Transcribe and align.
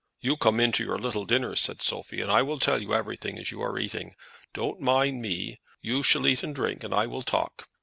"You 0.19 0.35
come 0.35 0.59
in 0.59 0.71
to 0.71 0.83
your 0.83 0.97
little 0.97 1.25
dinner," 1.25 1.55
said 1.55 1.79
Sophie, 1.79 2.21
"and 2.21 2.31
I 2.31 2.41
will 2.41 2.57
tell 2.57 2.81
you 2.81 2.91
everything 2.91 3.37
as 3.37 3.51
you 3.51 3.61
are 3.61 3.77
eating. 3.77 4.15
Don't 4.51 4.79
mind 4.81 5.21
me. 5.21 5.59
You 5.83 6.01
shall 6.01 6.25
eat 6.25 6.41
and 6.41 6.55
drink, 6.55 6.83
and 6.83 6.91
I 6.91 7.05
will 7.05 7.21
talk. 7.21 7.69